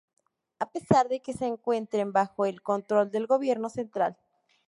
A 0.57 0.65
pesar 0.71 1.09
de 1.09 1.19
que 1.21 1.31
se 1.31 1.45
encuentren 1.45 2.11
bajo 2.11 2.47
el 2.47 2.63
control 2.63 3.11
del 3.11 3.27
gobierno 3.27 3.69
central. 3.69 4.17